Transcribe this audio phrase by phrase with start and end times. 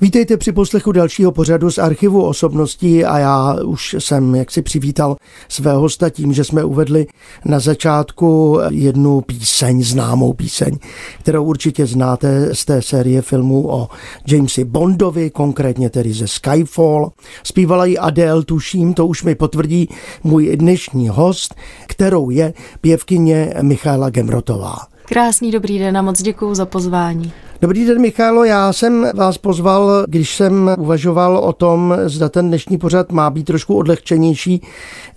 [0.00, 5.16] Vítejte při poslechu dalšího pořadu z archivu osobností a já už jsem jaksi přivítal
[5.48, 7.06] svého hosta tím, že jsme uvedli
[7.44, 10.78] na začátku jednu píseň, známou píseň,
[11.20, 13.88] kterou určitě znáte z té série filmů o
[14.28, 17.10] Jamesi Bondovi, konkrétně tedy ze Skyfall.
[17.42, 19.88] Zpívala ji Adele, tuším, to už mi potvrdí
[20.24, 21.54] můj dnešní host,
[21.86, 24.76] kterou je pěvkyně Michaela Gemrotová.
[25.04, 27.32] Krásný dobrý den a moc děkuji za pozvání.
[27.60, 28.44] Dobrý den, Michálo.
[28.44, 33.44] Já jsem vás pozval, když jsem uvažoval o tom, zda ten dnešní pořad má být
[33.44, 34.62] trošku odlehčenější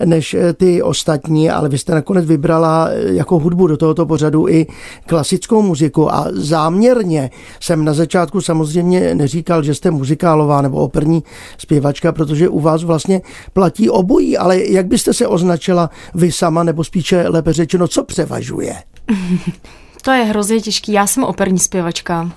[0.06, 4.68] než ty ostatní, ale vy jste nakonec vybrala jako hudbu do tohoto pořadu i
[5.06, 11.24] klasickou muziku a záměrně jsem na začátku samozřejmě neříkal, že jste muzikálová nebo operní
[11.58, 13.22] zpěvačka, protože u vás vlastně
[13.54, 18.76] platí obojí, ale jak byste se označila vy sama, nebo spíše lépe řečeno, co převažuje?
[20.02, 20.92] To je hrozně těžký.
[20.92, 22.32] Já jsem operní zpěvačka.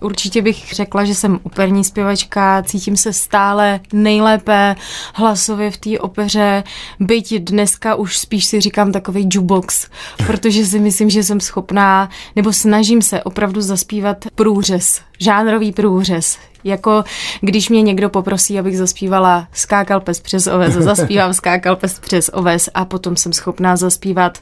[0.00, 4.76] Určitě bych řekla, že jsem operní zpěvačka, cítím se stále nejlépe
[5.14, 6.64] hlasově v té opeře,
[7.00, 9.88] byť dneska už spíš si říkám takový jukebox,
[10.26, 16.38] protože si myslím, že jsem schopná, nebo snažím se opravdu zaspívat průřez, žánrový průřez.
[16.64, 17.04] Jako
[17.40, 22.68] když mě někdo poprosí, abych zaspívala Skákal pes přes oves, zaspívám Skákal pes přes oves
[22.74, 24.38] a potom jsem schopná zaspívat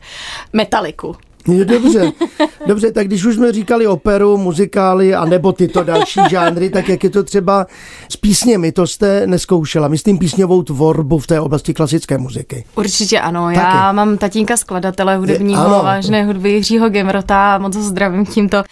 [0.53, 1.17] metaliku.
[1.49, 2.13] Je dobře,
[2.67, 7.05] dobře, tak když už jsme říkali operu, muzikály a nebo tyto další žánry, tak jak
[7.05, 7.67] je to třeba
[8.09, 12.65] s písněmi, to jste neskoušela, myslím písňovou tvorbu v té oblasti klasické muziky.
[12.75, 13.59] Určitě ano, Taky.
[13.59, 15.83] já mám tatínka skladatele hudebního, ano.
[15.85, 18.63] vážné hudby Jiřího Gemrota, moc ho zdravím tímto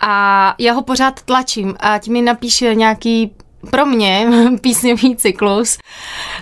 [0.00, 3.32] a já ho pořád tlačím, ať mi napíše nějaký
[3.70, 4.26] pro mě
[4.60, 5.78] písňový cyklus,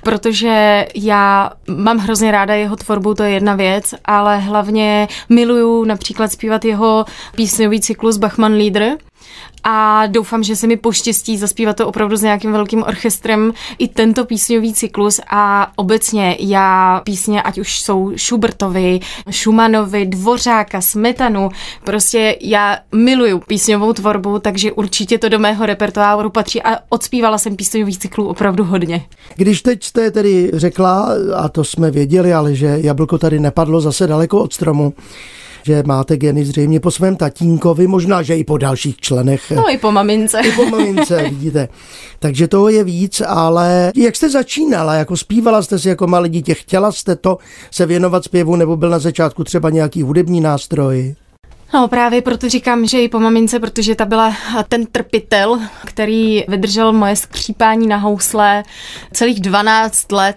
[0.03, 6.33] protože já mám hrozně ráda jeho tvorbu, to je jedna věc, ale hlavně miluju například
[6.33, 7.05] zpívat jeho
[7.37, 8.97] písňový cyklus Bachman Lieder,
[9.65, 14.25] a doufám, že se mi poštěstí zaspívat to opravdu s nějakým velkým orchestrem i tento
[14.25, 19.01] písňový cyklus a obecně já písně, ať už jsou Schubertovi,
[19.31, 21.49] Schumannovi, Dvořáka, Smetanu,
[21.85, 27.57] prostě já miluju písňovou tvorbu, takže určitě to do mého repertoáru patří a odspívala jsem
[27.57, 29.05] písňový cyklů opravdu hodně.
[29.37, 34.07] Když teď jste tedy řekla, a to jsme věděli, ale že jablko tady nepadlo zase
[34.07, 34.93] daleko od stromu,
[35.67, 39.51] že máte geny zřejmě po svém tatínkovi, možná, že i po dalších členech.
[39.51, 40.41] No i po mamince.
[40.41, 41.69] I po mamince, vidíte.
[42.19, 44.95] Takže toho je víc, ale jak jste začínala?
[44.95, 46.55] Jako zpívala jste si jako malé dítě?
[46.55, 47.39] Chtěla jste to
[47.71, 51.15] se věnovat zpěvu nebo byl na začátku třeba nějaký hudební nástroj?
[51.75, 54.37] No právě proto říkám, že i po mamince, protože ta byla
[54.69, 58.63] ten trpitel, který vydržel moje skřípání na housle
[59.13, 60.37] celých 12 let,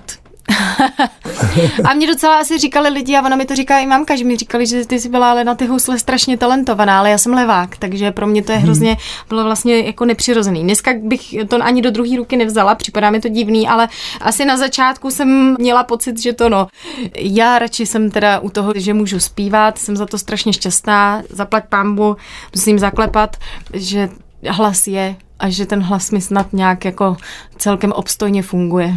[1.84, 4.38] a mě docela asi říkali lidi, a ona mi to říká i mamka, že mi
[4.38, 7.78] říkali, že ty jsi byla ale na ty housle strašně talentovaná, ale já jsem levák,
[7.78, 8.98] takže pro mě to je hrozně,
[9.30, 10.64] bylo vlastně jako nepřirozený.
[10.64, 13.90] Dneska bych to ani do druhé ruky nevzala, připadá mi to divný, ale
[14.22, 16.68] asi na začátku jsem měla pocit, že to no.
[17.16, 21.64] Já radši jsem teda u toho, že můžu zpívat, jsem za to strašně šťastná, zaplať
[21.70, 22.18] pambu,
[22.56, 23.38] musím zaklepat,
[23.74, 24.10] že
[24.50, 27.18] hlas je a že ten hlas mi snad nějak jako
[27.58, 28.96] celkem obstojně funguje.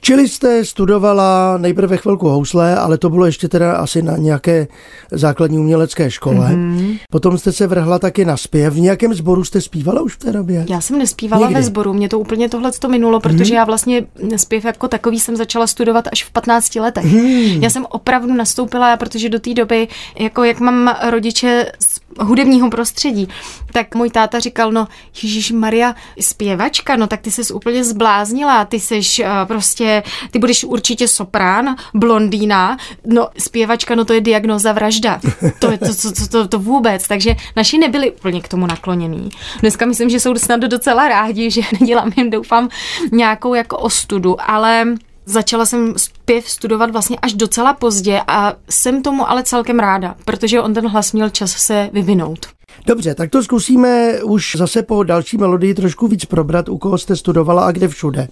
[0.00, 4.68] Čili jste studovala nejprve chvilku housle, ale to bylo ještě teda asi na nějaké
[5.10, 6.48] základní umělecké škole.
[6.50, 6.98] Mm-hmm.
[7.10, 8.74] Potom jste se vrhla taky na zpěv.
[8.74, 10.66] V nějakém sboru jste zpívala už v té době?
[10.70, 11.60] Já jsem nespívala Nikdy.
[11.60, 13.56] ve sboru, mě to úplně tohle to minulo, protože mm-hmm.
[13.56, 14.06] já vlastně
[14.36, 17.04] zpěv jako takový jsem začala studovat až v 15 letech.
[17.04, 17.62] Mm-hmm.
[17.62, 19.88] Já jsem opravdu nastoupila, protože do té doby,
[20.18, 23.28] jako jak mám rodiče z hudebního prostředí,
[23.72, 24.88] tak můj táta říkal, no
[25.22, 30.64] Ježíš Maria, zpěvačka, no tak ty jsi úplně zbláznila, ty jsi uh, prostě, ty budeš
[30.64, 35.20] určitě soprán, blondýna, no zpěvačka, no to je diagnoza vražda.
[35.58, 39.30] To je to, to, to, to, to vůbec, takže naši nebyli úplně k tomu naklonění.
[39.60, 42.68] Dneska myslím, že jsou snad docela rádi, že nedělám jim, doufám,
[43.12, 44.86] nějakou jako ostudu, ale
[45.26, 50.60] Začala jsem zpěv studovat vlastně až docela pozdě a jsem tomu ale celkem ráda, protože
[50.60, 52.46] on ten hlas měl čas se vyvinout.
[52.86, 57.16] Dobře, tak to zkusíme už zase po další melodii trošku víc probrat, u koho jste
[57.16, 58.28] studovala a kde všude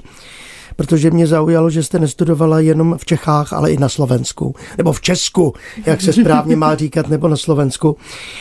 [0.80, 4.54] protože mě zaujalo, že jste nestudovala jenom v Čechách, ale i na Slovensku.
[4.78, 5.52] Nebo v Česku,
[5.86, 7.96] jak se správně má říkat, nebo na Slovensku.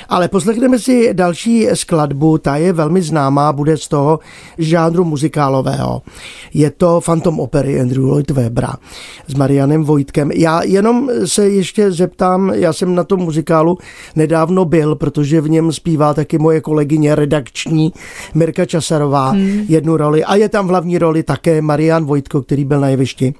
[0.09, 4.19] Ale poslechneme si další skladbu, ta je velmi známá, bude z toho
[4.57, 6.01] žánru muzikálového.
[6.53, 8.75] Je to Phantom Opery Andrew Lloyd Webera
[9.27, 10.31] s Marianem Vojtkem.
[10.31, 13.77] Já jenom se ještě zeptám, já jsem na tom muzikálu
[14.15, 17.93] nedávno byl, protože v něm zpívá taky moje kolegyně redakční
[18.33, 19.65] Mirka Časarová hmm.
[19.67, 23.33] jednu roli a je tam v hlavní roli také Marian Vojtko, který byl na jevišti.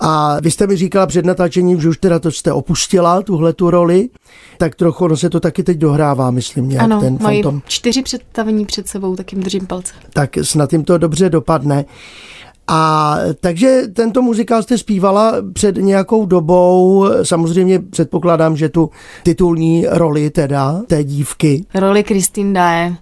[0.00, 3.70] A vy jste mi říkala před natáčením, že už teda to jste opustila, tuhle tu
[3.70, 4.08] roli,
[4.58, 7.62] tak trochu ono se to taky teď dohrává, myslím nějak ano, ten mají fantom.
[7.66, 9.92] čtyři představení před sebou, tak jim držím palce.
[10.12, 11.84] Tak snad jim to dobře dopadne.
[12.68, 18.90] A takže tento muzikál jste zpívala před nějakou dobou, samozřejmě předpokládám, že tu
[19.22, 21.64] titulní roli teda té dívky.
[21.74, 22.96] Roli Kristýn Daje.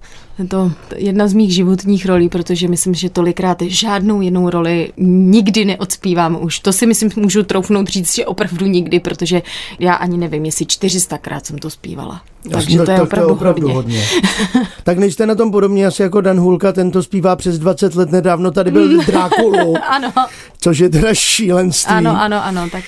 [0.48, 6.38] To jedna z mých životních rolí, protože myslím, že tolikrát žádnou jinou roli nikdy neodspívám
[6.42, 6.60] už.
[6.60, 9.42] To si myslím, můžu troufnout říct, že opravdu nikdy, protože
[9.78, 12.22] já ani nevím, jestli 400krát jsem to zpívala.
[12.50, 14.02] Takže to, to je opravdu, to je opravdu hodně.
[14.02, 14.66] hodně.
[14.84, 18.10] tak nejste na tom podobně asi jako Dan Hulka, ten to zpívá přes 20 let
[18.10, 19.74] nedávno, tady byl Drákulu.
[19.88, 20.12] ano.
[20.60, 21.94] Což je teda šílenství.
[21.94, 22.84] Ano, ano, ano, tak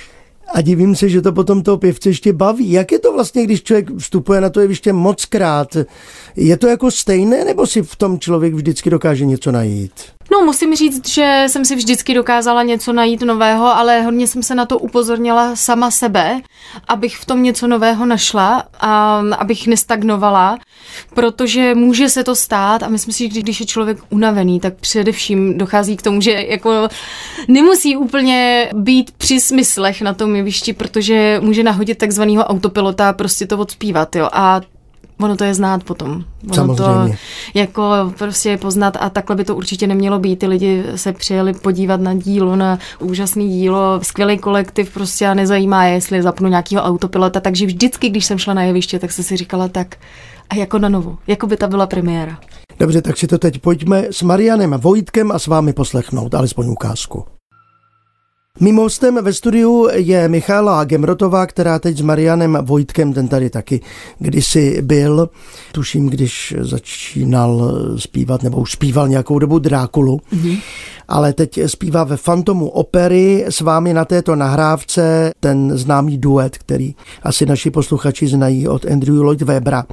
[0.53, 2.73] a divím se, že to potom toho pěvce ještě baví.
[2.73, 5.77] Jak je to vlastně, když člověk vstupuje na to jeviště moc krát?
[6.37, 9.93] Je to jako stejné, nebo si v tom člověk vždycky dokáže něco najít?
[10.33, 14.55] No, musím říct, že jsem si vždycky dokázala něco najít nového, ale hodně jsem se
[14.55, 16.41] na to upozornila sama sebe,
[16.89, 20.59] abych v tom něco nového našla a abych nestagnovala,
[21.15, 25.59] protože může se to stát a myslím si, že když je člověk unavený, tak především
[25.59, 26.89] dochází k tomu, že jako
[27.49, 33.47] nemusí úplně být při smyslech na tom jevišti, protože může nahodit takzvaného autopilota a prostě
[33.47, 34.29] to odspívat, jo.
[34.33, 34.61] A
[35.23, 36.25] Ono to je znát potom.
[36.45, 37.13] Ono Samozřejmě.
[37.13, 40.39] to jako prostě je poznat a takhle by to určitě nemělo být.
[40.39, 45.85] Ty lidi se přijeli podívat na dílo, na úžasný dílo, skvělý kolektiv prostě a nezajímá
[45.85, 49.37] je, jestli zapnu nějakého autopilota, takže vždycky, když jsem šla na jeviště, tak jsem si
[49.37, 49.97] říkala tak
[50.51, 52.39] a jako na novo, jako by ta byla premiéra.
[52.79, 57.25] Dobře, tak si to teď pojďme s Marianem Vojtkem a s vámi poslechnout, alespoň ukázku.
[58.61, 63.81] Mým hostem ve studiu je Michála Gemrotová, která teď s Marianem Vojtkem, ten tady taky
[64.19, 65.29] kdysi byl,
[65.73, 70.61] tuším, když začínal zpívat, nebo už zpíval nějakou dobu Drákulu, mm-hmm.
[71.09, 76.95] Ale teď zpívá ve Fantomu opery s vámi na této nahrávce ten známý duet, který
[77.23, 79.85] asi naši posluchači znají od Andrew Lloyd Webera.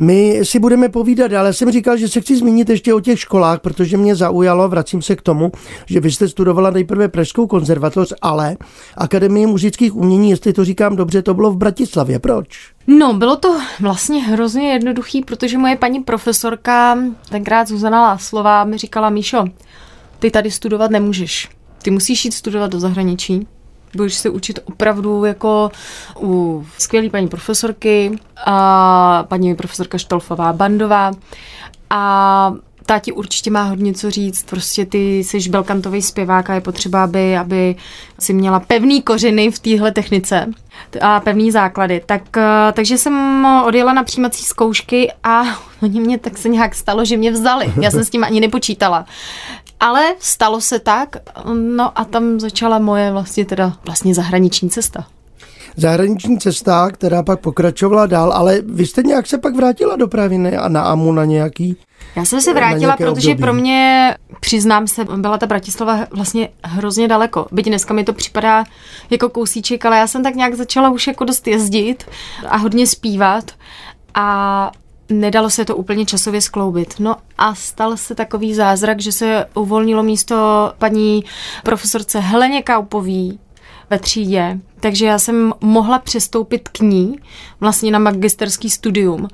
[0.00, 3.60] My si budeme povídat, ale jsem říkal, že se chci zmínit ještě o těch školách,
[3.60, 5.52] protože mě zaujalo, vracím se k tomu,
[5.86, 8.56] že vy jste studovala nejprve Pražskou konzervatoř, ale
[8.96, 12.18] Akademie muzických umění, jestli to říkám dobře, to bylo v Bratislavě.
[12.18, 12.48] Proč?
[12.86, 16.98] No, bylo to vlastně hrozně jednoduchý, protože moje paní profesorka,
[17.28, 19.44] tenkrát Zuzana Láslová, mi říkala, Míšo,
[20.18, 21.48] ty tady studovat nemůžeš.
[21.82, 23.46] Ty musíš jít studovat do zahraničí,
[23.96, 25.70] budeš se učit opravdu jako
[26.20, 31.12] u skvělé paní profesorky a paní profesorka Štolfová Bandová
[31.90, 32.52] a
[32.86, 34.42] ta ti určitě má hodně co říct.
[34.50, 37.76] Prostě ty jsi belkantový zpěvák a je potřeba, aby, aby
[38.18, 40.46] si měla pevný kořeny v téhle technice
[41.00, 42.02] a pevný základy.
[42.06, 45.42] Tak, eh, takže jsem odjela na přijímací zkoušky a
[45.82, 47.72] oni mě tak se nějak stalo, že mě vzali.
[47.80, 49.06] Já jsem s tím ani nepočítala.
[49.80, 51.16] Ale stalo se tak,
[51.54, 55.06] no a tam začala moje vlastně teda vlastně zahraniční cesta
[55.76, 60.56] zahraniční cesta, která pak pokračovala dál, ale vy jste nějak se pak vrátila do Praviny
[60.56, 61.76] a na Amu na nějaký
[62.16, 63.42] já jsem se vrátila, protože období.
[63.42, 67.46] pro mě, přiznám se, byla ta Bratislava vlastně hrozně daleko.
[67.52, 68.64] Byť dneska mi to připadá
[69.10, 72.04] jako kousíček, ale já jsem tak nějak začala už jako dost jezdit
[72.48, 73.50] a hodně zpívat.
[74.14, 74.70] A
[75.08, 76.94] nedalo se to úplně časově skloubit.
[76.98, 81.24] No a stal se takový zázrak, že se uvolnilo místo paní
[81.62, 83.38] profesorce Heleně Kaupový
[83.90, 87.16] ve třídě, takže já jsem mohla přestoupit k ní
[87.60, 89.28] vlastně na magisterský studium.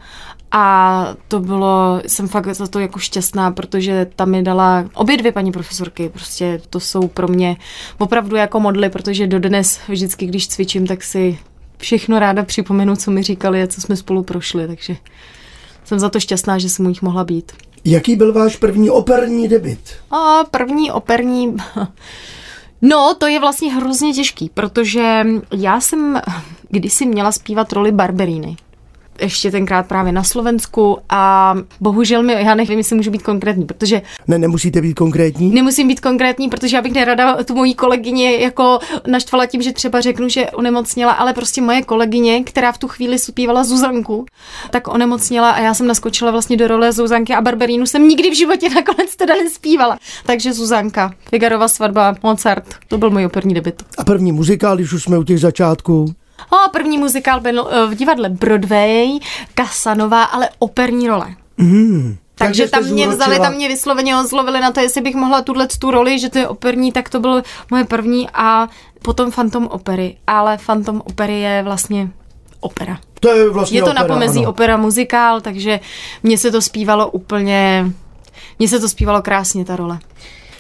[0.55, 5.33] A to bylo, jsem fakt za to jako šťastná, protože tam mi dala obě dvě
[5.33, 7.57] paní profesorky, prostě to jsou pro mě
[7.99, 11.38] opravdu jako modly, protože dodnes vždycky, když cvičím, tak si
[11.79, 14.97] všechno ráda připomenu, co mi říkali a co jsme spolu prošli, takže
[15.93, 17.53] jsem za to šťastná, že jsem u nich mohla být.
[17.85, 19.79] Jaký byl váš první operní debit?
[20.11, 21.57] A první operní...
[22.85, 26.21] No, to je vlastně hrozně těžký, protože já jsem
[26.69, 28.57] kdysi měla zpívat roli Barberíny
[29.23, 34.02] ještě tenkrát právě na Slovensku a bohužel mi, já nevím, jestli můžu být konkrétní, protože...
[34.29, 35.50] Ne, nemusíte být konkrétní?
[35.50, 40.00] Nemusím být konkrétní, protože já bych nerada tu mojí kolegyně jako naštvala tím, že třeba
[40.00, 44.26] řeknu, že onemocněla, ale prostě moje kolegyně, která v tu chvíli supívala Zuzanku,
[44.71, 48.37] tak onemocněla a já jsem naskočila vlastně do role Zuzanky a Barberínu jsem nikdy v
[48.37, 49.99] životě nakonec teda nespívala.
[50.26, 53.83] Takže Zuzanka, Figarova svatba, Mozart, to byl můj operní debit.
[53.99, 56.14] A první muzikál, když už jsme u těch začátků?
[56.51, 59.19] O, první muzikál byl eh, v divadle Broadway,
[59.55, 61.35] Casanova, ale operní role.
[61.57, 62.17] Mm.
[62.35, 65.91] Takže, tam mě vzali, tam mě vysloveně ozlovili na to, jestli bych mohla tuhle tu
[65.91, 68.69] roli, že to je operní, tak to bylo moje první a
[69.03, 70.17] potom Phantom opery.
[70.27, 72.11] Ale Phantom opery je vlastně
[72.61, 72.99] opera.
[73.21, 74.51] To je vlastně Je to opera, na pomezí ano.
[74.51, 75.81] opera muzikál, takže
[76.23, 77.87] mně se to zpívalo úplně,
[78.59, 79.99] mně se to zpívalo krásně, ta role.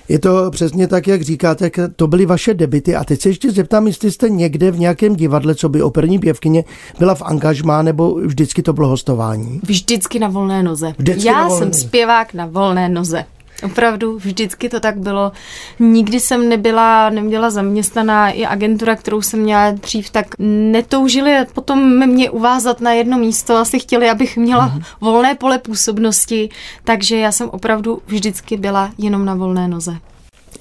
[0.08, 2.96] Je to přesně tak, jak říkáte, to byly vaše debity.
[2.96, 6.64] A teď se ještě zeptám, jestli jste někde v nějakém divadle, co by operní pěvkyně,
[6.98, 9.60] byla v angažmá, nebo vždycky to bylo hostování?
[9.66, 10.94] Vždycky na volné noze.
[10.98, 11.80] Vždycky Já volné jsem noze.
[11.80, 13.24] zpěvák na volné noze.
[13.64, 15.32] Opravdu, vždycky to tak bylo.
[15.78, 22.30] Nikdy jsem nebyla, neměla zaměstnaná i agentura, kterou jsem měla dřív, tak netoužili potom mě
[22.30, 23.56] uvázat na jedno místo.
[23.56, 24.82] Asi chtěli, abych měla mm-hmm.
[25.00, 26.48] volné pole působnosti,
[26.84, 29.96] takže já jsem opravdu vždycky byla jenom na volné noze.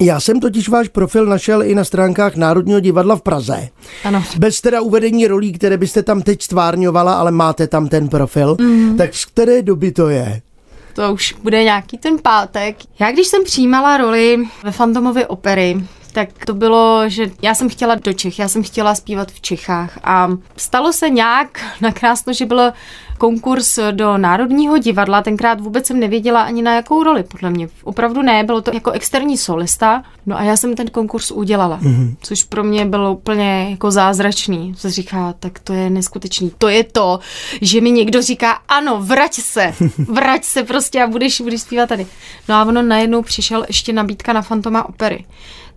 [0.00, 3.68] Já jsem totiž váš profil našel i na stránkách Národního divadla v Praze.
[4.04, 4.24] Ano.
[4.38, 8.56] Bez teda uvedení rolí, které byste tam teď stvárňovala, ale máte tam ten profil.
[8.60, 8.96] Mm.
[8.96, 10.42] Tak z které doby to je?
[10.94, 12.76] To už bude nějaký ten pátek.
[12.98, 15.76] Já když jsem přijímala roli ve Fantomově opery,
[16.12, 19.98] tak to bylo, že já jsem chtěla do Čech, já jsem chtěla zpívat v Čechách
[20.04, 22.72] a stalo se nějak nakrásno, že bylo
[23.22, 27.68] konkurs do Národního divadla, tenkrát vůbec jsem nevěděla ani na jakou roli, podle mě.
[27.84, 32.16] Opravdu ne, bylo to jako externí solista, no a já jsem ten konkurs udělala, mm-hmm.
[32.22, 34.74] což pro mě bylo úplně jako zázračný.
[34.76, 36.52] Se říká, tak to je neskutečný.
[36.58, 37.18] To je to,
[37.60, 42.06] že mi někdo říká, ano, vrať se, vrať se prostě a budeš, budeš zpívat tady.
[42.48, 45.24] No a ono najednou přišel ještě nabídka na Fantoma opery.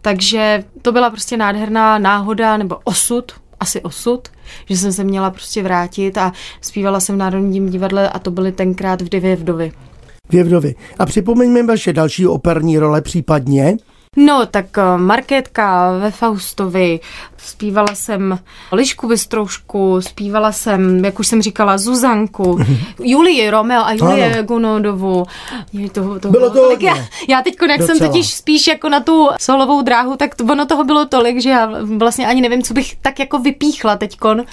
[0.06, 4.28] Takže to byla prostě nádherná náhoda nebo osud, asi osud,
[4.70, 6.32] že jsem se měla prostě vrátit a
[6.62, 9.72] zpívala jsem v Národním divadle a to byly tenkrát v Divě vdovy.
[10.44, 10.76] Vdovy.
[11.00, 13.78] A připomeňme vaše další operní role případně.
[14.16, 14.66] No, tak
[14.98, 17.00] Markétka ve Faustovi,
[17.38, 18.40] zpívala jsem
[18.72, 22.60] Lišku Bystroušku, zpívala jsem, jak už jsem říkala, Zuzanku,
[23.04, 24.44] Julii Romeo a Julie ano.
[24.44, 25.26] Gunodovu.
[25.74, 26.82] Je toho, toho bylo to tolik.
[26.86, 26.98] Já,
[27.30, 28.00] já teď, jak Docela.
[28.00, 31.50] jsem totiž spíš jako na tu solovou dráhu, tak to, ono toho bylo tolik, že
[31.50, 34.44] já vlastně ani nevím, co bych tak jako vypíchla teďkon,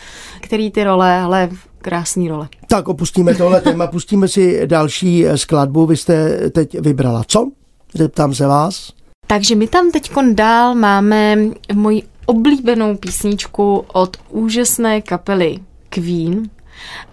[0.40, 1.49] který ty role, ale
[1.83, 2.49] krásný role.
[2.66, 5.87] Tak opustíme tohle téma, pustíme si další skladbu.
[5.87, 7.49] Vy jste teď vybrala co?
[7.95, 8.92] Zeptám se vás.
[9.33, 11.37] Takže my tam teď dál máme
[11.75, 15.59] moji oblíbenou písničku od úžasné kapely
[15.89, 16.51] Queen.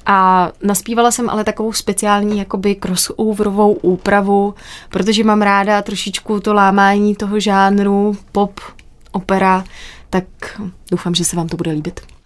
[0.06, 4.56] A naspívala jsem ale takovou speciální jakoby crossoverovou úpravu,
[4.90, 8.60] protože mám ráda trošičku to lámání toho žánru pop,
[9.12, 9.64] opera,
[10.10, 10.26] tak
[10.92, 12.19] doufám, že se vám to bude líbit.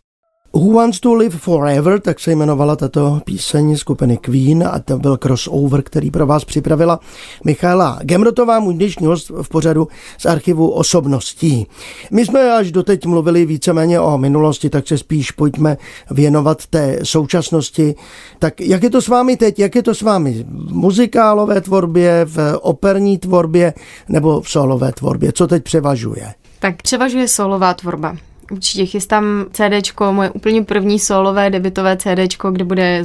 [0.56, 5.18] Who Wants to Live Forever, tak se jmenovala tato píseň skupiny Queen a to byl
[5.18, 7.00] crossover, který pro vás připravila
[7.44, 11.68] Michaela Gemrotová, můj dnešní host v pořadu z archivu osobností.
[12.12, 15.78] My jsme až doteď mluvili víceméně o minulosti, tak se spíš pojďme
[16.12, 17.96] věnovat té současnosti.
[18.40, 19.60] Tak jak je to s vámi teď?
[19.60, 23.74] Jak je to s vámi v muzikálové tvorbě, v operní tvorbě
[24.10, 25.32] nebo v solové tvorbě?
[25.32, 26.34] Co teď převažuje?
[26.60, 28.18] Tak převažuje solová tvorba.
[28.52, 33.02] Určitě chystám CDčko, moje úplně první solové debitové CDčko, kde bude,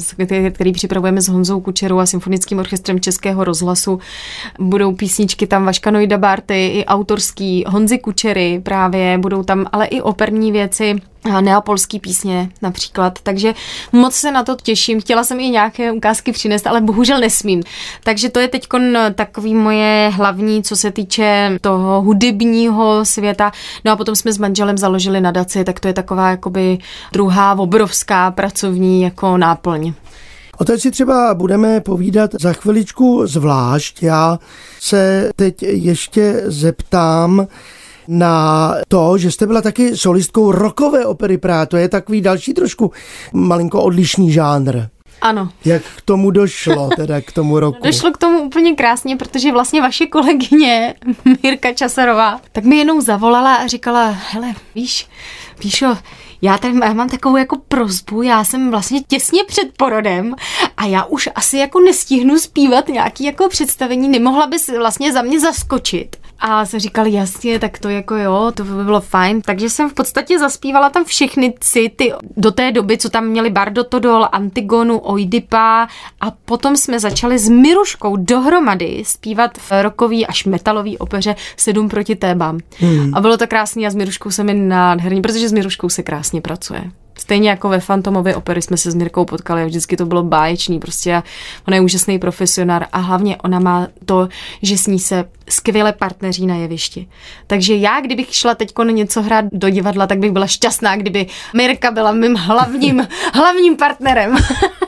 [0.51, 3.99] který připravujeme s Honzou Kučerou a Symfonickým orchestrem Českého rozhlasu.
[4.59, 10.01] Budou písničky tam Vaška Nojda Barty, i autorský Honzy Kučery právě, budou tam ale i
[10.01, 10.97] operní věci
[11.41, 13.55] neapolský písně například, takže
[13.93, 15.01] moc se na to těším.
[15.01, 17.63] Chtěla jsem i nějaké ukázky přinést, ale bohužel nesmím.
[18.05, 18.67] Takže to je teď
[19.15, 23.53] takový moje hlavní, co se týče toho hudebního světa.
[23.85, 26.79] No a potom jsme s manželem založili nadaci, tak to je taková jakoby
[27.13, 29.93] druhá obrovská pracovní jako náplň.
[30.59, 34.03] O té si třeba budeme povídat za chviličku zvlášť.
[34.03, 34.39] Já
[34.81, 37.47] se teď ještě zeptám,
[38.09, 41.67] na to, že jste byla taky solistkou rokové opery Praha.
[41.67, 42.93] To je takový další trošku
[43.33, 44.81] malinko odlišný žánr.
[45.21, 45.49] Ano.
[45.65, 47.79] Jak k tomu došlo, teda k tomu roku?
[47.85, 50.95] Došlo k tomu úplně krásně, protože vlastně vaše kolegyně
[51.43, 55.09] Mirka Časarová, tak mi jenom zavolala a říkala, hele, víš,
[55.59, 55.97] Píšo,
[56.43, 60.35] já tady já mám takovou jako prozbu, já jsem vlastně těsně před porodem
[60.77, 65.41] a já už asi jako nestihnu zpívat nějaký jako představení, nemohla bys vlastně za mě
[65.41, 66.17] zaskočit.
[66.41, 69.43] A se říkali, jasně, tak to jako jo, to by bylo fajn.
[69.43, 73.85] Takže jsem v podstatě zaspívala tam všechny city do té doby, co tam měli Bardo
[73.85, 75.89] Todol, Antigonu, Oidipa
[76.21, 82.17] a potom jsme začali s Miruškou dohromady zpívat v rokový až metalový opeře Sedm proti
[82.17, 82.59] Tébám.
[82.79, 83.15] Hmm.
[83.15, 86.41] A bylo to krásný a s Miruškou se mi nádherný, protože s Miruškou se krásně
[86.41, 86.91] pracuje.
[87.19, 90.79] Stejně jako ve Fantomově opery jsme se s Mirkou potkali a vždycky to bylo báječný.
[90.79, 91.23] Prostě
[91.69, 94.29] ona je úžasný profesionár a hlavně ona má to,
[94.63, 97.09] že s ní se skvěle partneří na jevišti.
[97.47, 101.91] Takže já, kdybych šla teď něco hrát do divadla, tak bych byla šťastná, kdyby Mirka
[101.91, 104.37] byla mým hlavním, hlavním partnerem.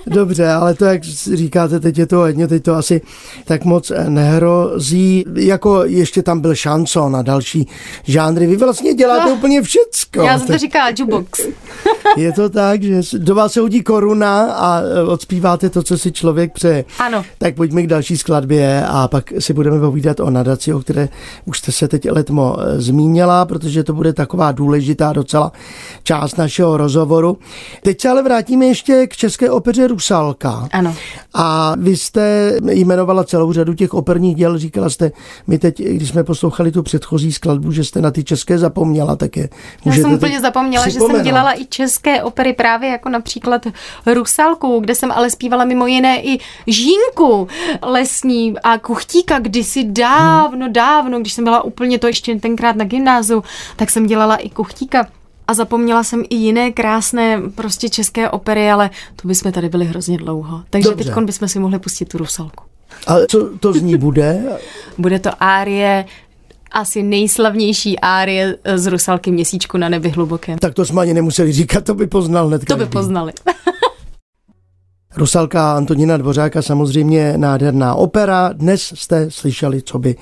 [0.07, 3.01] Dobře, ale to, jak říkáte, teď je to hodně, teď to asi
[3.45, 5.25] tak moc nehrozí.
[5.35, 7.69] Jako ještě tam byl šanson a další
[8.05, 8.47] žánry.
[8.47, 10.23] Vy vlastně děláte no, úplně všecko.
[10.23, 11.41] Já jsem to říkala jukebox.
[12.21, 16.53] je to tak, že do vás se hodí koruna a odspíváte to, co si člověk
[16.53, 16.85] přeje.
[16.99, 17.25] Ano.
[17.39, 21.09] Tak pojďme k další skladbě a pak si budeme povídat o nadaci, o které
[21.45, 25.53] už jste se teď letmo eh, zmínila, protože to bude taková důležitá docela
[26.03, 27.39] část našeho rozhovoru.
[27.83, 30.69] Teď se ale vrátíme ještě k České opeře Rusalka.
[30.73, 30.95] Ano.
[31.35, 35.13] A vy jste jmenovala celou řadu těch operních děl, říkala jste,
[35.47, 39.37] my teď, když jsme poslouchali tu předchozí skladbu, že jste na ty české zapomněla, tak
[39.37, 39.49] je
[39.85, 43.67] Já jsem úplně zapomněla, že jsem dělala i české opery právě jako například
[44.07, 47.49] Rusalku, kde jsem ale zpívala mimo jiné i Žínku
[47.83, 53.45] lesní a Kuchtíka kdysi dávno, dávno, když jsem byla úplně to ještě tenkrát na gymnáziu,
[53.77, 55.07] tak jsem dělala i Kuchtíka
[55.49, 60.19] a zapomněla jsem i jiné krásné prostě české opery, ale to bychom tady byli hrozně
[60.19, 60.63] dlouho.
[60.71, 62.65] Takže teď bychom si mohli pustit tu Rusalku.
[63.07, 64.59] A co to z ní bude?
[64.99, 66.05] bude to árie
[66.73, 70.59] asi nejslavnější árie z Rusalky Měsíčku na nebi hlubokém.
[70.59, 73.33] Tak to jsme ani nemuseli říkat, to by poznal hned To by poznali.
[75.17, 78.51] Rusalka Antonína Dvořáka samozřejmě nádherná opera.
[78.53, 80.17] Dnes jste slyšeli, co by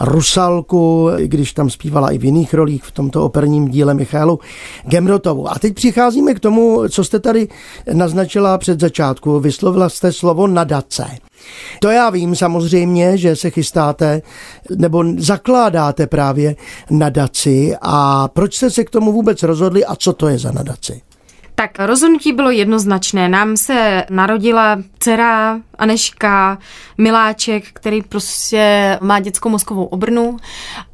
[0.00, 4.38] Rusalku, i když tam zpívala i v jiných rolích v tomto operním díle Michalu
[4.84, 5.50] Gemrotovu.
[5.50, 7.48] A teď přicházíme k tomu, co jste tady
[7.92, 9.40] naznačila před začátku.
[9.40, 11.06] Vyslovila jste slovo nadace.
[11.80, 14.22] To já vím samozřejmě, že se chystáte
[14.76, 16.56] nebo zakládáte právě
[16.90, 21.02] nadaci a proč jste se k tomu vůbec rozhodli a co to je za nadaci?
[21.56, 23.28] Tak rozhodnutí bylo jednoznačné.
[23.28, 26.58] Nám se narodila dcera Aneška
[26.98, 30.36] Miláček, který prostě má dětskou mozkovou obrnu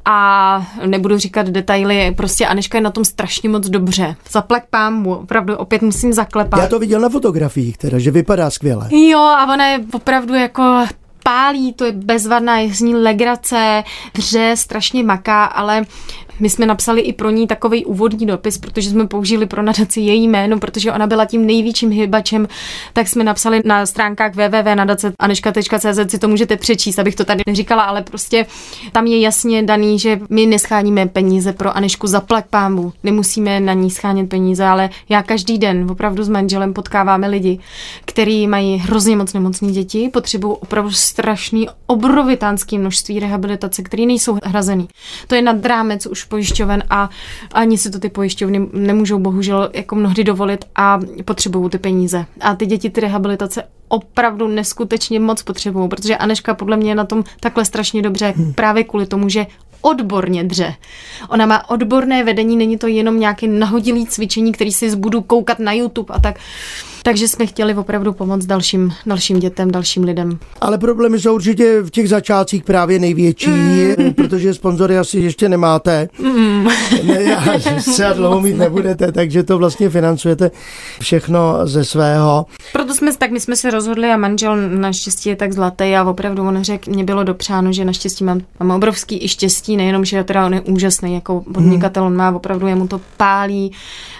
[0.05, 4.15] a nebudu říkat detaily, prostě Aneška je na tom strašně moc dobře.
[4.31, 6.59] Zaplek pámu, opravdu opět musím zaklepat.
[6.59, 8.87] Já to viděl na fotografiích teda, že vypadá skvěle.
[8.91, 10.85] Jo a ona je opravdu jako
[11.23, 13.83] pálí, to je bezvadná, je z ní legrace,
[14.15, 15.85] hře, strašně maká, ale
[16.39, 20.27] my jsme napsali i pro ní takový úvodní dopis, protože jsme použili pro nadaci její
[20.27, 22.47] jméno, protože ona byla tím největším hybačem,
[22.93, 28.01] tak jsme napsali na stránkách www.nadace.aneška.cz si to můžete přečíst, abych to tady neříkala, ale
[28.01, 28.45] prostě
[28.91, 32.93] tam je jasně daný, že my nescháníme peníze pro Anešku za plak pámu.
[33.03, 37.59] Nemusíme na ní schánět peníze, ale já každý den opravdu s manželem potkáváme lidi,
[38.05, 44.87] kteří mají hrozně moc nemocní děti, potřebují opravdu strašný obrovitánský množství rehabilitace, které nejsou hrazený.
[45.27, 47.09] To je nad rámec už pojišťoven a
[47.51, 52.25] ani si to ty pojišťovny nemůžou bohužel jako mnohdy dovolit a potřebují ty peníze.
[52.41, 57.05] A ty děti ty rehabilitace opravdu neskutečně moc potřebují, protože Aneška podle mě je na
[57.05, 58.53] tom takhle strašně dobře hmm.
[58.53, 59.47] právě kvůli tomu, že
[59.81, 60.73] odborně dře.
[61.29, 65.73] Ona má odborné vedení, není to jenom nějaké nahodilý cvičení, který si budu koukat na
[65.73, 66.39] YouTube a tak.
[67.03, 70.39] Takže jsme chtěli opravdu pomoct dalším, dalším dětem, dalším lidem.
[70.61, 74.13] Ale problémy jsou určitě v těch začátcích právě největší, mm.
[74.15, 76.09] protože sponzory asi ještě nemáte.
[76.19, 76.67] Mm.
[77.03, 77.37] Ne,
[77.79, 80.51] se dlouho mít nebudete, takže to vlastně financujete
[80.99, 82.45] všechno ze svého.
[82.73, 86.43] Proto jsme, tak my jsme se rozhodli a manžel naštěstí je tak zlatý a opravdu
[86.43, 90.45] on řekl, mě bylo dopřáno, že naštěstí mám, mám obrovský i štěstí, nejenom, že teda
[90.45, 93.71] on je úžasný jako podnikatel, on má opravdu, jemu to pálí.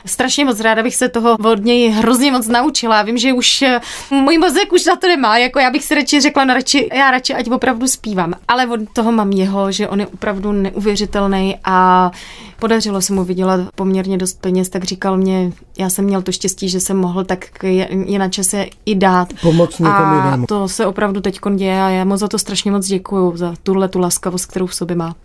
[0.06, 3.02] Strašně moc ráda bych se toho od něj hrozně moc naučila naučila.
[3.02, 3.80] Vím, že už eh,
[4.10, 7.12] můj mozek už na to nemá, jako já bych si radši řekla, no radši, já
[7.12, 8.34] radši, ať opravdu zpívám.
[8.48, 12.12] Ale od toho mám jeho, že on je opravdu neuvěřitelný a
[12.60, 16.70] podařilo se mu vydělat poměrně dost peněz, tak říkal mě, já jsem měl to štěstí,
[16.70, 19.34] že jsem mohl, tak je, je na čase i dát.
[19.42, 20.46] Pomoc a jinému.
[20.46, 23.88] to se opravdu teď děje a já mu za to strašně moc děkuju, za tuhle
[23.88, 25.16] tu laskavost, kterou v sobě má.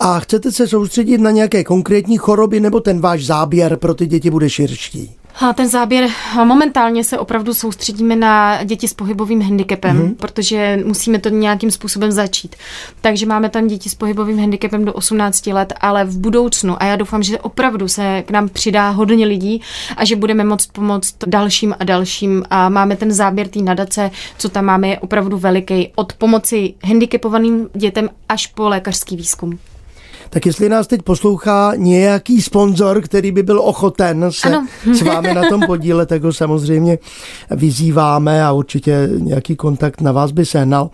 [0.00, 4.30] A chcete se soustředit na nějaké konkrétní choroby, nebo ten váš záběr pro ty děti
[4.30, 5.21] bude širší?
[5.40, 6.08] A ten záběr,
[6.44, 10.14] momentálně se opravdu soustředíme na děti s pohybovým handicapem, mm-hmm.
[10.14, 12.56] protože musíme to nějakým způsobem začít.
[13.00, 16.96] Takže máme tam děti s pohybovým handicapem do 18 let, ale v budoucnu, a já
[16.96, 19.62] doufám, že opravdu se k nám přidá hodně lidí
[19.96, 22.44] a že budeme moct pomoct dalším a dalším.
[22.50, 25.92] A máme ten záběr té nadace, co tam máme, je opravdu veliký.
[25.94, 29.58] Od pomoci handicapovaným dětem až po lékařský výzkum.
[30.32, 34.66] Tak jestli nás teď poslouchá nějaký sponzor, který by byl ochoten se ano.
[34.92, 36.98] s vámi na tom podílet, tak ho samozřejmě
[37.50, 40.90] vyzýváme a určitě nějaký kontakt na vás by sehnal.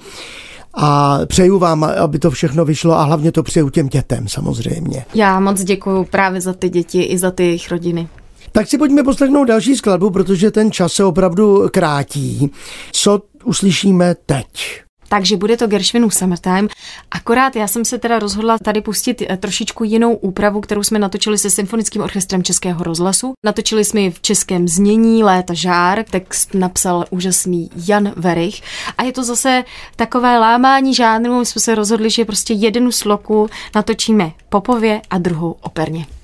[0.75, 5.05] A přeju vám, aby to všechno vyšlo a hlavně to přeju těm dětem samozřejmě.
[5.15, 8.09] Já moc děkuji právě za ty děti i za ty jejich rodiny.
[8.53, 12.51] Tak si pojďme poslechnout další skladbu, protože ten čas se opravdu krátí.
[12.93, 14.88] Co uslyšíme teď?
[15.09, 16.69] Takže bude to Gershwinův Summertime.
[17.11, 21.39] Akorát já jsem se teda rozhodla tady pustit eh, trošičku jinou úpravu, kterou jsme natočili
[21.39, 23.33] se Symfonickým orchestrem Českého rozhlasu.
[23.45, 28.63] Natočili jsme ji v českém znění Léta žár, text napsal úžasný Jan Verich
[28.99, 29.65] a je to zase
[29.97, 35.57] takové lámání žánru, my jsme se rozhodli, že prostě jednu sloku natočíme popově a druhou
[35.63, 36.18] operně.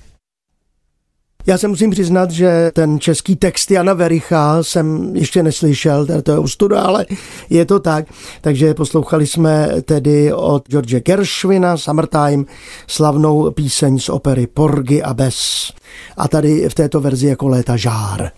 [1.47, 6.39] Já se musím přiznat, že ten český text Jana Vericha jsem ještě neslyšel, to je
[6.39, 7.05] ustuda, ale
[7.49, 8.05] je to tak.
[8.41, 12.43] Takže poslouchali jsme tedy od George Gershwina Summertime
[12.87, 15.71] slavnou píseň z opery Porgy a Bess.
[16.17, 18.31] A tady v této verzi jako léta žár.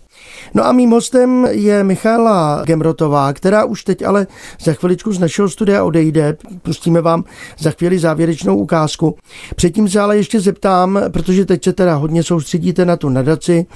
[0.54, 4.26] No a mým hostem je Michála Gemrotová, která už teď ale
[4.60, 6.36] za chviličku z našeho studia odejde.
[6.62, 7.24] Pustíme vám
[7.58, 9.16] za chvíli závěrečnou ukázku.
[9.56, 13.66] Předtím se ale ještě zeptám, protože teď se teda hodně soustředíte na tu nadaci,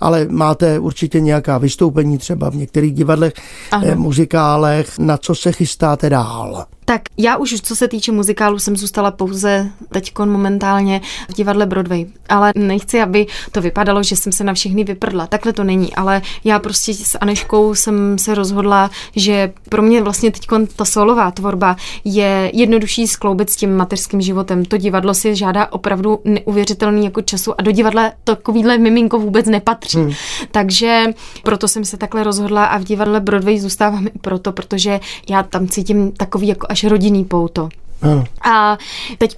[0.00, 3.32] ale máte určitě nějaká vystoupení třeba v některých divadlech,
[3.70, 3.86] ano.
[3.94, 6.66] muzikálech, na co se chystáte dál?
[6.90, 12.06] Tak já už, co se týče muzikálu, jsem zůstala pouze teď momentálně v divadle Broadway.
[12.28, 15.26] Ale nechci, aby to vypadalo, že jsem se na všechny vyprdla.
[15.26, 20.30] Takhle to není, ale já prostě s Aneškou jsem se rozhodla, že pro mě vlastně
[20.30, 24.64] teď ta solová tvorba je jednodušší skloubit s tím mateřským životem.
[24.64, 29.98] To divadlo si žádá opravdu neuvěřitelný jako času a do divadla takovýhle miminko vůbec nepatří.
[29.98, 30.12] Hmm.
[30.50, 31.04] Takže
[31.42, 35.68] proto jsem se takhle rozhodla a v divadle Broadway zůstávám i proto, protože já tam
[35.68, 37.68] cítím takový jako až rodinný pouto.
[38.02, 38.24] Ano.
[38.44, 38.78] A
[39.18, 39.34] teď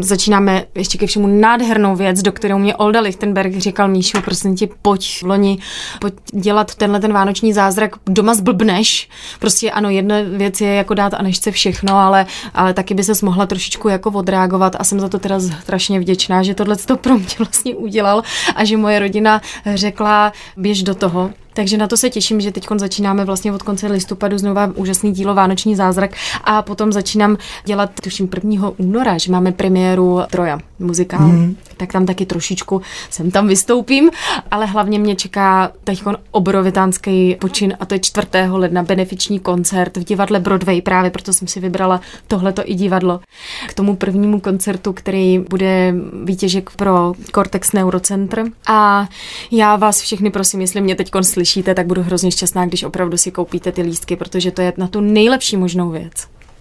[0.00, 4.68] začínáme ještě ke všemu nádhernou věc, do kterou mě Olda Lichtenberg říkal, Míšo, prosím tě,
[4.82, 5.58] pojď v loni,
[6.00, 9.08] pojď dělat tenhle ten vánoční zázrak, doma zblbneš.
[9.40, 13.12] Prostě ano, jedna věc je jako dát a nešce všechno, ale, ale taky by se
[13.26, 17.18] mohla trošičku jako odreagovat a jsem za to teda strašně vděčná, že tohle to pro
[17.18, 18.22] mě vlastně udělal
[18.56, 19.40] a že moje rodina
[19.74, 21.30] řekla, běž do toho.
[21.56, 25.34] Takže na to se těším, že teď začínáme vlastně od konce listopadu znova úžasný dílo
[25.34, 26.10] Vánoční zázrak
[26.44, 28.72] a potom začínám dělat, tuším, 1.
[28.76, 31.28] února, že máme premiéru Troja muzikál.
[31.28, 31.56] Mm.
[31.76, 34.10] Tak tam taky trošičku sem tam vystoupím,
[34.50, 38.26] ale hlavně mě čeká teď obrovitánský počin a to je 4.
[38.50, 43.20] ledna benefiční koncert v divadle Broadway, právě proto jsem si vybrala tohleto i divadlo.
[43.68, 48.44] K tomu prvnímu koncertu, který bude výtěžek pro Cortex Neurocentr.
[48.66, 49.08] A
[49.50, 53.16] já vás všechny prosím, jestli mě teď slyšíte, slyšíte, tak budu hrozně šťastná, když opravdu
[53.16, 56.12] si koupíte ty lístky, protože to je na tu nejlepší možnou věc.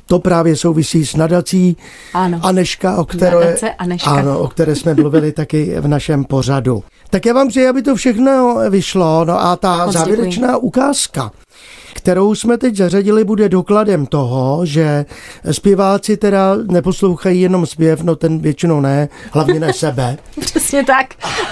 [0.08, 1.78] To právě souvisí s nadací
[2.14, 2.40] ano.
[2.44, 4.12] Aneška, o které, Aneška.
[4.12, 6.84] Ano, o které jsme mluvili taky v našem pořadu.
[7.10, 9.26] Tak já vám přeji, aby to všechno vyšlo.
[9.26, 10.60] No a ta Moc závěrečná děkuji.
[10.62, 11.32] ukázka
[11.96, 15.06] kterou jsme teď zařadili, bude dokladem toho, že
[15.52, 20.18] zpěváci teda neposlouchají jenom zpěv, no ten většinou ne, hlavně ne sebe.
[20.40, 21.08] Přesně tak,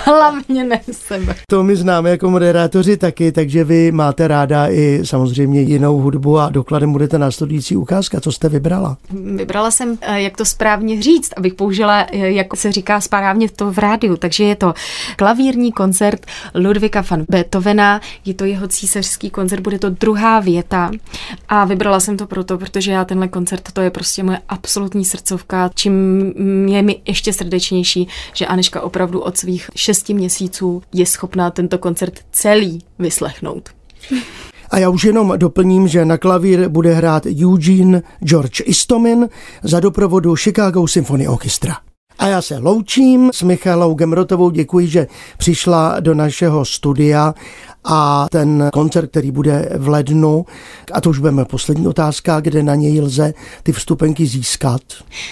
[0.05, 1.35] hlavně ne sebe.
[1.49, 6.49] To my známe jako moderátoři taky, takže vy máte ráda i samozřejmě jinou hudbu a
[6.49, 8.21] dokladem budete následující ukázka.
[8.21, 8.97] Co jste vybrala?
[9.35, 13.71] Vybrala jsem, eh, jak to správně říct, abych použila, eh, jak se říká správně to
[13.71, 14.17] v rádiu.
[14.17, 14.73] Takže je to
[15.15, 16.25] klavírní koncert
[16.55, 20.91] Ludvika van Beethovena, je to jeho císařský koncert, bude to druhá věta
[21.49, 25.69] a vybrala jsem to proto, protože já tenhle koncert, to je prostě moje absolutní srdcovka,
[25.75, 25.93] čím
[26.67, 32.19] je mi ještě srdečnější, že Aneška opravdu od svých šesti měsíců je schopná tento koncert
[32.31, 33.69] celý vyslechnout.
[34.71, 39.29] A já už jenom doplním, že na klavír bude hrát Eugene George Istomin
[39.63, 41.77] za doprovodu Chicago Symphony Orchestra.
[42.19, 47.33] A já se loučím s Michalou Gemrotovou, děkuji, že přišla do našeho studia
[47.83, 50.45] a ten koncert, který bude v lednu,
[50.93, 54.81] a to už budeme poslední otázka, kde na něj lze ty vstupenky získat.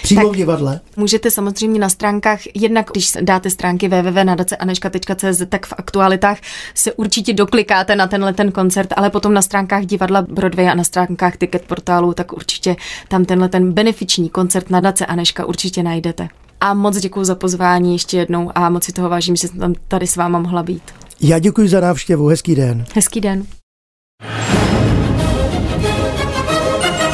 [0.02, 0.80] Přímo tak v divadle.
[0.96, 6.38] Můžete samozřejmě na stránkách, jednak když dáte stránky www.nadaceaneška.cz, tak v aktualitách
[6.74, 10.84] se určitě doklikáte na tenhle ten koncert, ale potom na stránkách divadla Broadway a na
[10.84, 12.76] stránkách ticket portálu, tak určitě
[13.08, 16.28] tam tenhle ten benefiční koncert Nadace Aneška určitě najdete.
[16.60, 19.74] A moc děkuji za pozvání ještě jednou a moc si toho vážím, že jsem tam
[19.88, 20.82] tady s váma mohla být.
[21.24, 22.26] Já děkuji za návštěvu.
[22.26, 22.84] Hezký den.
[22.94, 23.46] Hezký den.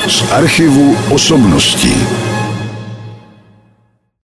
[0.09, 1.95] Z archivu osobností.